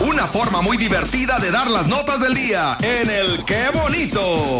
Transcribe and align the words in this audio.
Una 0.00 0.26
forma 0.26 0.62
muy 0.62 0.76
divertida 0.78 1.38
de 1.38 1.50
dar 1.50 1.70
las 1.70 1.86
notas 1.86 2.20
del 2.20 2.34
día 2.34 2.76
en 2.80 3.10
el 3.10 3.44
Qué 3.44 3.66
Bonito. 3.72 4.58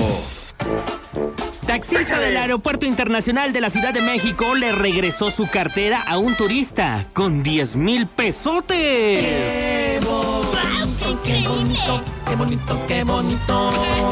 Taxista 1.66 2.18
del 2.18 2.36
Aeropuerto 2.36 2.84
Internacional 2.84 3.52
de 3.52 3.60
la 3.60 3.70
Ciudad 3.70 3.94
de 3.94 4.02
México 4.02 4.54
le 4.54 4.72
regresó 4.72 5.30
su 5.30 5.48
cartera 5.48 6.02
a 6.02 6.18
un 6.18 6.36
turista 6.36 7.06
con 7.14 7.42
10 7.42 7.76
mil 7.76 8.06
pesotes. 8.06 8.76
¡Qué 9.24 10.00
bonito! 10.04 11.22
Qué 11.24 11.42
bonito, 11.48 12.00
qué 12.86 13.04
bonito. 13.04 13.70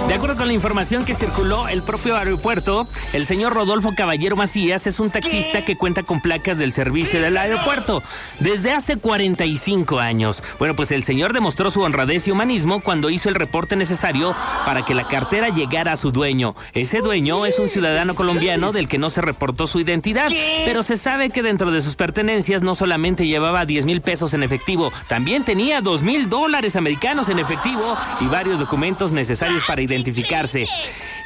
De 0.08 0.14
acuerdo 0.14 0.36
con 0.36 0.46
la 0.46 0.52
información 0.54 1.04
que 1.04 1.14
circuló 1.14 1.68
el 1.68 1.82
propio 1.82 2.16
aeropuerto, 2.16 2.88
el 3.12 3.26
señor 3.26 3.52
Rodolfo 3.52 3.94
Caballero 3.94 4.36
Macías 4.36 4.86
es 4.86 5.00
un 5.00 5.10
taxista 5.10 5.64
que 5.64 5.76
cuenta 5.76 6.02
con 6.02 6.20
placas 6.20 6.58
del 6.58 6.72
servicio 6.72 7.20
del 7.20 7.36
aeropuerto. 7.36 8.02
Desde 8.40 8.72
hace 8.72 8.96
45 8.96 10.00
años. 10.00 10.42
Bueno, 10.58 10.74
pues 10.74 10.90
el 10.92 11.04
señor 11.04 11.34
demostró 11.34 11.70
su 11.70 11.82
honradez 11.82 12.26
y 12.26 12.30
humanismo 12.30 12.80
cuando 12.80 13.10
hizo 13.10 13.28
el 13.28 13.34
reporte 13.34 13.76
necesario 13.76 14.34
para 14.64 14.84
que 14.84 14.94
la 14.94 15.06
cartera 15.06 15.50
llegara 15.50 15.92
a 15.92 15.96
su 15.96 16.10
dueño. 16.10 16.56
Ese 16.72 17.00
dueño 17.00 17.44
es 17.44 17.58
un 17.58 17.68
ciudadano 17.68 18.14
colombiano 18.14 18.72
del 18.72 18.88
que 18.88 18.98
no 18.98 19.10
se 19.10 19.20
reportó 19.20 19.66
su 19.66 19.78
identidad, 19.78 20.30
pero 20.64 20.82
se 20.82 20.96
sabe 20.96 21.28
que 21.28 21.42
dentro 21.42 21.70
de 21.70 21.82
sus 21.82 21.96
pertenencias 21.96 22.62
no 22.62 22.74
solamente 22.74 23.26
llevaba 23.26 23.66
10 23.66 23.84
mil 23.84 24.00
pesos 24.00 24.32
en 24.32 24.42
efectivo, 24.42 24.90
también 25.06 25.44
tenía 25.44 25.82
2 25.82 26.02
mil 26.02 26.28
dólares 26.28 26.76
americanos 26.76 27.28
en 27.28 27.38
efectivo 27.38 27.96
y 28.20 28.26
varios 28.26 28.58
documentos 28.58 29.12
necesarios 29.12 29.62
para 29.66 29.82
identificarse. 29.82 30.66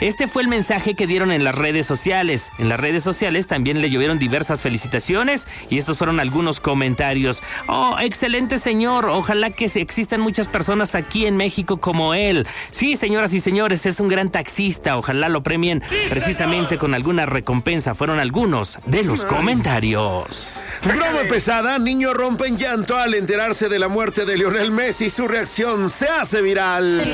Este 0.03 0.27
fue 0.27 0.43
el 0.43 0.49
mensaje 0.49 0.95
que 0.97 1.07
dieron 1.07 1.31
en 1.31 1.45
las 1.45 1.55
redes 1.55 1.87
sociales. 1.87 2.51
En 2.59 2.69
las 2.69 2.81
redes 2.81 3.05
sociales 3.05 3.47
también 3.47 3.81
le 3.81 3.89
llovieron 3.89 4.19
diversas 4.19 4.61
felicitaciones 4.61 5.47
y 5.71 5.79
estos 5.79 5.97
fueron 5.97 6.19
algunos 6.19 6.59
comentarios. 6.59 7.41
Oh, 7.69 7.97
excelente 8.01 8.59
señor, 8.59 9.09
ojalá 9.09 9.51
que 9.51 9.67
existan 9.67 10.21
muchas 10.21 10.49
personas 10.49 10.97
aquí 10.97 11.25
en 11.25 11.37
México 11.37 11.77
como 11.77 12.15
él. 12.15 12.49
Sí, 12.73 12.97
señoras 12.97 13.33
y 13.33 13.39
señores, 13.39 13.87
es 13.87 14.01
un 14.01 14.09
gran 14.09 14.33
taxista, 14.33 14.97
ojalá 14.97 15.29
lo 15.29 15.45
premien 15.45 15.85
precisamente 16.11 16.79
con 16.79 16.95
alguna 16.95 17.25
recompensa. 17.25 17.95
Fueron 17.95 18.19
algunos 18.19 18.79
de 18.87 19.05
los 19.05 19.25
comentarios. 19.25 20.65
Broma 20.83 21.21
pesada, 21.29 21.79
niño 21.79 22.13
rompe 22.13 22.49
en 22.49 22.59
llanto 22.59 22.99
al 22.99 23.15
enterarse 23.15 23.69
de 23.69 23.79
la 23.79 23.87
muerte 23.87 24.27
de 24.27 24.37
Lionel 24.37 24.73
Messi. 24.73 25.11
Su 25.11 25.29
reacción 25.29 25.89
se 25.89 26.09
hace 26.09 26.43
viral. 26.43 27.05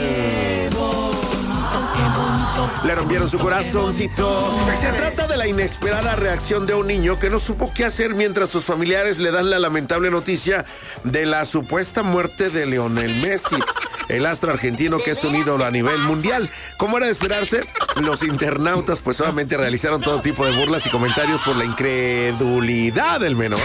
Le 2.84 2.94
rompieron 2.94 3.28
su 3.28 3.38
corazoncito. 3.38 4.56
Se 4.80 4.92
trata 4.92 5.26
de 5.26 5.36
la 5.36 5.46
inesperada 5.46 6.14
reacción 6.16 6.66
de 6.66 6.74
un 6.74 6.86
niño 6.86 7.18
que 7.18 7.28
no 7.28 7.38
supo 7.38 7.72
qué 7.74 7.84
hacer 7.84 8.14
mientras 8.14 8.50
sus 8.50 8.64
familiares 8.64 9.18
le 9.18 9.30
dan 9.30 9.50
la 9.50 9.58
lamentable 9.58 10.10
noticia 10.10 10.64
de 11.04 11.26
la 11.26 11.44
supuesta 11.44 12.02
muerte 12.02 12.50
de 12.50 12.66
Lionel 12.66 13.14
Messi. 13.16 13.56
El 14.08 14.24
astro 14.24 14.52
argentino 14.52 14.98
que 14.98 15.10
es 15.10 15.24
un 15.24 15.34
ídolo 15.34 15.64
a 15.64 15.70
nivel 15.70 15.98
mundial. 15.98 16.50
Como 16.78 16.96
era 16.96 17.06
de 17.06 17.12
esperarse, 17.12 17.66
los 17.96 18.22
internautas 18.22 19.00
pues 19.00 19.20
obviamente 19.20 19.56
realizaron 19.56 20.00
todo 20.00 20.20
tipo 20.20 20.46
de 20.46 20.56
burlas 20.56 20.86
y 20.86 20.90
comentarios 20.90 21.42
por 21.42 21.56
la 21.56 21.64
incredulidad 21.64 23.20
del 23.20 23.36
menor. 23.36 23.60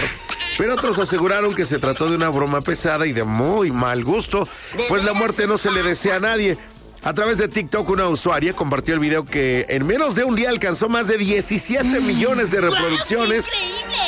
Pero 0.58 0.74
otros 0.74 0.98
aseguraron 0.98 1.54
que 1.54 1.64
se 1.64 1.78
trató 1.78 2.10
de 2.10 2.16
una 2.16 2.28
broma 2.28 2.60
pesada 2.60 3.06
y 3.06 3.12
de 3.12 3.24
muy 3.24 3.70
mal 3.70 4.04
gusto, 4.04 4.46
pues 4.88 5.04
la 5.04 5.12
muerte 5.12 5.46
no 5.46 5.56
se 5.56 5.70
le 5.70 5.82
desea 5.82 6.16
a 6.16 6.20
nadie. 6.20 6.58
A 7.04 7.12
través 7.12 7.36
de 7.36 7.48
TikTok, 7.48 7.90
una 7.90 8.08
usuaria 8.08 8.54
compartió 8.54 8.94
el 8.94 9.00
video 9.00 9.26
que 9.26 9.66
en 9.68 9.86
menos 9.86 10.14
de 10.14 10.24
un 10.24 10.34
día 10.34 10.48
alcanzó 10.48 10.88
más 10.88 11.06
de 11.06 11.18
17 11.18 12.00
millones 12.00 12.50
de 12.50 12.62
reproducciones, 12.62 13.44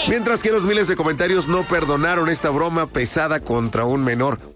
mientras 0.09 0.43
que 0.43 0.51
los 0.51 0.63
miles 0.63 0.89
de 0.89 0.97
comentarios 0.97 1.47
no 1.47 1.67
perdonaron 1.67 2.31
esta 2.31 2.49
broma 2.49 2.87
pesada 2.87 3.41
contra 3.41 3.85
un 3.85 4.03
menor. 4.03 4.56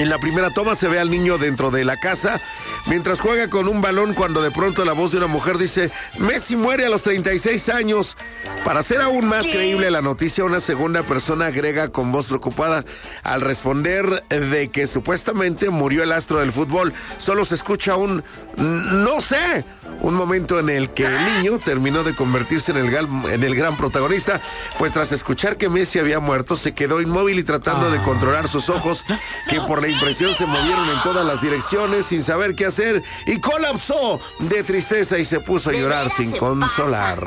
En 0.00 0.08
la 0.08 0.18
primera 0.18 0.48
toma 0.50 0.74
se 0.74 0.88
ve 0.88 0.98
al 0.98 1.10
niño 1.10 1.36
dentro 1.36 1.70
de 1.70 1.84
la 1.84 1.96
casa 1.98 2.40
mientras 2.86 3.20
juega 3.20 3.50
con 3.50 3.68
un 3.68 3.82
balón 3.82 4.14
cuando 4.14 4.40
de 4.40 4.50
pronto 4.50 4.84
la 4.86 4.92
voz 4.94 5.12
de 5.12 5.18
una 5.18 5.26
mujer 5.26 5.58
dice, 5.58 5.90
Messi 6.18 6.56
muere 6.56 6.86
a 6.86 6.88
los 6.88 7.02
36 7.02 7.68
años. 7.68 8.16
Para 8.64 8.80
hacer 8.80 9.00
aún 9.02 9.26
más 9.28 9.44
creíble 9.46 9.90
la 9.90 10.00
noticia, 10.02 10.44
una 10.44 10.60
segunda 10.60 11.02
persona 11.02 11.46
agrega 11.46 11.88
con 11.90 12.12
voz 12.12 12.26
preocupada 12.28 12.84
al 13.22 13.40
responder 13.42 14.06
de 14.28 14.68
que 14.70 14.86
supuestamente 14.86 15.68
murió 15.70 16.02
el 16.02 16.12
astro 16.12 16.38
del 16.40 16.50
fútbol. 16.52 16.92
Solo 17.18 17.44
se 17.44 17.54
escucha 17.54 17.96
un 17.96 18.22
no 18.56 19.20
sé. 19.20 19.64
Un 20.02 20.14
momento 20.14 20.58
en 20.58 20.70
el 20.70 20.90
que 20.90 21.04
el 21.04 21.24
niño 21.24 21.58
terminó 21.58 22.02
de 22.04 22.14
convertirse 22.14 22.70
en 22.72 22.78
el, 22.78 22.90
gal- 22.90 23.08
en 23.30 23.42
el 23.42 23.54
gran 23.54 23.76
protagonista, 23.76 24.40
pues 24.78 24.92
tras 24.92 25.12
escuchar 25.12 25.56
que 25.58 25.68
Messi 25.68 25.98
había 25.98 26.20
muerto, 26.20 26.56
se 26.56 26.72
quedó 26.72 27.02
inmóvil 27.02 27.38
y 27.38 27.42
tratando 27.42 27.90
de 27.90 28.00
controlar 28.00 28.48
sus 28.48 28.70
ojos, 28.70 29.04
que 29.48 29.60
por 29.60 29.82
la 29.82 29.88
impresión 29.90 30.34
se 30.34 30.46
movieron 30.46 30.88
en 30.88 31.02
todas 31.02 31.24
las 31.24 31.40
direcciones 31.42 32.06
sin 32.06 32.22
saber 32.22 32.54
qué 32.54 32.66
hacer 32.66 33.02
y 33.26 33.38
colapsó 33.40 34.20
de 34.40 34.62
tristeza 34.62 35.18
y 35.18 35.24
se 35.24 35.40
puso 35.40 35.70
a 35.70 35.72
llorar 35.72 36.10
sin 36.16 36.30
consolar. 36.32 37.26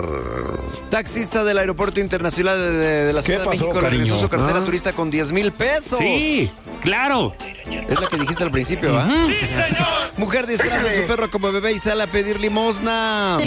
Taxista 0.90 1.44
del 1.44 1.58
Aeropuerto 1.58 2.00
Internacional 2.00 2.58
de, 2.58 2.72
de- 2.72 3.06
de 3.06 3.14
la 3.14 3.22
Ciudad 3.22 3.42
de 3.44 3.50
México 3.50 3.70
cariño? 3.74 3.90
regresó 3.90 4.20
su 4.22 4.30
cartera 4.30 4.60
Ah. 4.60 4.66
turista 4.66 4.94
con 4.94 5.10
10 5.10 5.32
mil 5.32 5.52
pesos. 5.52 6.00
Sí, 6.00 6.52
claro. 6.82 7.36
Es 7.90 8.00
la 8.00 8.08
que 8.08 8.18
dijiste 8.18 8.44
al 8.44 8.52
principio, 8.52 8.98
¿ah? 8.98 9.08
Mujer 10.18 10.46
disfraza 10.48 10.78
a 10.78 11.02
su 11.02 11.08
perro 11.08 11.30
como 11.32 11.52
bebé 11.52 11.74
y 11.74 11.80
sale 11.80 12.04
a 12.04 12.08
pedir 12.08 12.40
limosna. 12.40 13.38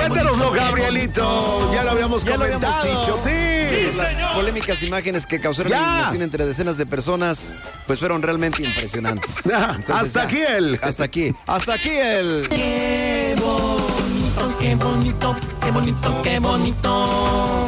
Cuéntanoslo, 0.00 0.50
Gabrielito. 0.52 1.70
Ya 1.74 1.84
lo 1.84 1.90
habíamos 1.90 2.24
Ya 2.24 2.36
lo 2.36 2.44
habíamos 2.44 2.64
comentado. 2.64 3.00
dicho. 3.06 3.18
sí. 3.24 3.96
Las 3.96 4.32
polémicas 4.34 4.82
imágenes 4.82 5.26
que 5.26 5.40
causaron 5.40 5.70
Ya. 5.70 5.78
indignación 5.78 6.22
entre 6.22 6.46
decenas 6.46 6.78
de 6.78 6.86
personas, 6.86 7.54
pues 7.86 7.98
fueron 7.98 8.22
realmente 8.22 8.62
impresionantes. 8.62 9.36
Entonces, 9.44 9.90
hasta 9.94 10.20
ya. 10.20 10.26
aquí 10.26 10.38
el. 10.38 10.80
Hasta 10.82 11.04
aquí. 11.04 11.34
Hasta 11.46 11.74
aquí 11.74 11.90
el. 11.90 12.46
Qué 12.48 13.36
bonito, 13.38 14.56
qué 14.58 14.74
bonito, 14.76 15.36
qué 15.62 15.70
bonito, 15.70 16.22
qué 16.22 16.38
bonito. 16.38 17.66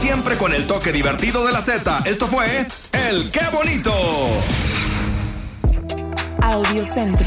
Siempre 0.00 0.36
con 0.36 0.52
el 0.52 0.66
toque 0.66 0.92
divertido 0.92 1.46
de 1.46 1.52
la 1.52 1.62
Z. 1.62 2.02
Esto 2.04 2.26
fue 2.26 2.66
El 2.92 3.30
Qué 3.30 3.40
Bonito. 3.52 3.94
Audio 6.42 6.84
Centro. 6.84 7.26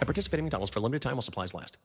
At 0.00 0.06
participating 0.06 0.44
McDonald's 0.44 0.72
for 0.72 0.78
a 0.78 0.82
limited 0.82 1.02
time 1.02 1.12
while 1.16 1.22
supplies 1.22 1.54
last. 1.54 1.78